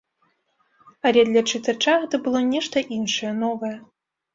[1.11, 3.75] Але для чытача гэта было нешта іншае, новае.